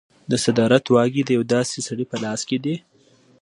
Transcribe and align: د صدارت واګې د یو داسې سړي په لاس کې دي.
د 0.29 0.33
صدارت 0.43 0.85
واګې 0.93 1.23
د 1.25 1.29
یو 1.37 1.43
داسې 1.55 1.77
سړي 1.87 2.05
په 2.11 2.17
لاس 2.23 2.41
کې 2.49 2.57
دي. 2.63 2.75